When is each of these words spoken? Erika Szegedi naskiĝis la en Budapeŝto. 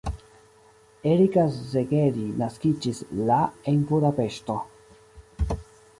Erika 1.09 1.43
Szegedi 1.57 2.25
naskiĝis 2.39 3.03
la 3.29 3.39
en 3.73 3.85
Budapeŝto. 3.93 4.57